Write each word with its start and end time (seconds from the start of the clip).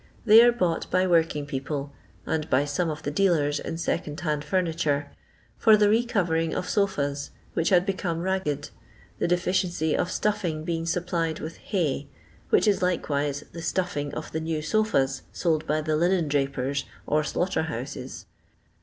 They 0.25 0.41
are 0.41 0.51
bought 0.51 0.89
by 0.89 1.05
working 1.05 1.45
people 1.45 1.93
(and 2.25 2.49
by 2.49 2.65
some 2.65 2.89
of 2.89 3.03
the 3.03 3.11
dealers 3.11 3.59
in 3.59 3.77
second 3.77 4.19
hand 4.21 4.43
furniture) 4.43 5.11
for 5.59 5.77
the 5.77 5.89
re 5.91 6.03
cover 6.03 6.35
ing 6.35 6.55
of 6.55 6.67
sofas, 6.67 7.29
which 7.53 7.69
had 7.69 7.85
become 7.85 8.21
ragged, 8.21 8.71
the 9.19 9.27
defi 9.27 9.51
ciency 9.51 9.95
of 9.95 10.09
stuffing 10.09 10.63
being 10.63 10.87
supplied 10.87 11.39
with 11.39 11.57
hay 11.57 12.07
(which 12.49 12.67
is 12.67 12.81
likewise 12.81 13.43
the" 13.51 13.61
stuffing" 13.71 14.11
of 14.15 14.31
the 14.31 14.41
new 14.41 14.63
sofas 14.63 15.21
sold 15.31 15.67
by 15.67 15.81
the" 15.81 15.95
linen 15.95 16.27
drapers," 16.27 16.85
or" 17.05 17.23
slaughter 17.23 17.61
houses." 17.69 18.25